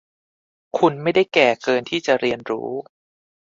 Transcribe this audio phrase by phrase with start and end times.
[0.77, 2.69] คุณไม่ได้แก่เกินที่จะเรียนรู้